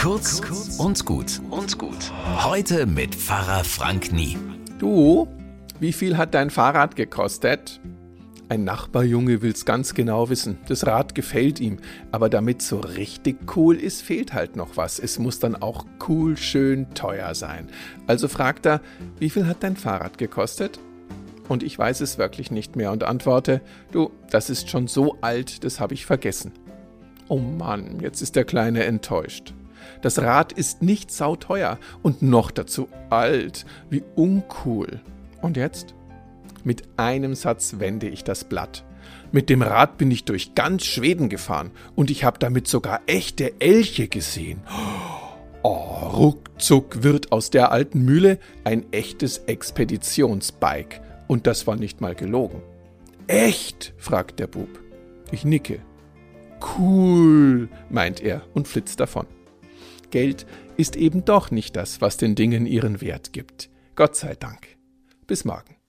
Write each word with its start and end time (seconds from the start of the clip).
Kurz 0.00 0.40
und 0.78 1.04
gut 1.04 1.42
und 1.50 1.76
gut. 1.76 2.10
Heute 2.42 2.86
mit 2.86 3.14
Pfarrer 3.14 3.64
Frank 3.64 4.12
Nie. 4.14 4.38
Du, 4.78 5.28
wie 5.78 5.92
viel 5.92 6.16
hat 6.16 6.32
dein 6.32 6.48
Fahrrad 6.48 6.96
gekostet? 6.96 7.82
Ein 8.48 8.64
Nachbarjunge 8.64 9.42
will's 9.42 9.66
ganz 9.66 9.92
genau 9.92 10.30
wissen. 10.30 10.56
Das 10.68 10.86
Rad 10.86 11.14
gefällt 11.14 11.60
ihm, 11.60 11.80
aber 12.12 12.30
damit 12.30 12.62
so 12.62 12.80
richtig 12.80 13.54
cool 13.56 13.76
ist, 13.76 14.00
fehlt 14.00 14.32
halt 14.32 14.56
noch 14.56 14.78
was. 14.78 14.98
Es 14.98 15.18
muss 15.18 15.38
dann 15.38 15.54
auch 15.54 15.84
cool, 16.08 16.38
schön, 16.38 16.88
teuer 16.94 17.34
sein. 17.34 17.68
Also 18.06 18.26
fragt 18.26 18.64
er, 18.64 18.80
wie 19.18 19.28
viel 19.28 19.46
hat 19.46 19.62
dein 19.62 19.76
Fahrrad 19.76 20.16
gekostet? 20.16 20.80
Und 21.46 21.62
ich 21.62 21.78
weiß 21.78 22.00
es 22.00 22.16
wirklich 22.16 22.50
nicht 22.50 22.74
mehr 22.74 22.90
und 22.92 23.04
antworte, 23.04 23.60
du, 23.92 24.10
das 24.30 24.48
ist 24.48 24.70
schon 24.70 24.86
so 24.86 25.18
alt, 25.20 25.62
das 25.62 25.78
habe 25.78 25.92
ich 25.92 26.06
vergessen. 26.06 26.52
Oh 27.28 27.36
Mann, 27.36 28.00
jetzt 28.00 28.22
ist 28.22 28.34
der 28.34 28.44
Kleine 28.44 28.84
enttäuscht. 28.84 29.52
Das 30.02 30.20
Rad 30.20 30.52
ist 30.52 30.82
nicht 30.82 31.10
sauteuer 31.10 31.78
und 32.02 32.22
noch 32.22 32.50
dazu 32.50 32.88
alt. 33.10 33.64
Wie 33.88 34.02
uncool. 34.16 35.00
Und 35.40 35.56
jetzt? 35.56 35.94
Mit 36.64 36.82
einem 36.96 37.34
Satz 37.34 37.76
wende 37.78 38.08
ich 38.08 38.24
das 38.24 38.44
Blatt. 38.44 38.84
Mit 39.32 39.48
dem 39.48 39.62
Rad 39.62 39.96
bin 39.96 40.10
ich 40.10 40.24
durch 40.24 40.54
ganz 40.54 40.84
Schweden 40.84 41.28
gefahren 41.28 41.70
und 41.94 42.10
ich 42.10 42.24
habe 42.24 42.38
damit 42.38 42.66
sogar 42.68 43.00
echte 43.06 43.60
Elche 43.60 44.08
gesehen. 44.08 44.60
Oh, 45.62 46.08
ruckzuck 46.12 47.02
wird 47.02 47.32
aus 47.32 47.50
der 47.50 47.70
alten 47.70 48.04
Mühle 48.04 48.38
ein 48.64 48.92
echtes 48.92 49.38
Expeditionsbike. 49.46 51.00
Und 51.28 51.46
das 51.46 51.66
war 51.66 51.76
nicht 51.76 52.00
mal 52.00 52.14
gelogen. 52.14 52.62
Echt? 53.26 53.94
fragt 53.98 54.40
der 54.40 54.48
Bub. 54.48 54.80
Ich 55.30 55.44
nicke. 55.44 55.80
Cool, 56.76 57.68
meint 57.88 58.20
er 58.20 58.42
und 58.52 58.66
flitzt 58.66 59.00
davon. 59.00 59.26
Geld 60.10 60.46
ist 60.76 60.96
eben 60.96 61.24
doch 61.24 61.50
nicht 61.50 61.76
das, 61.76 62.00
was 62.00 62.16
den 62.16 62.34
Dingen 62.34 62.66
ihren 62.66 63.00
Wert 63.00 63.32
gibt. 63.32 63.70
Gott 63.96 64.16
sei 64.16 64.34
Dank. 64.34 64.76
Bis 65.26 65.44
morgen. 65.44 65.79